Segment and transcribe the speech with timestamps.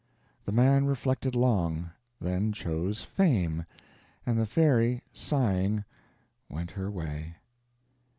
[0.45, 3.67] The man reflected long, then chose Fame;
[4.25, 5.83] and the fairy, sighing,
[6.49, 7.35] went her way.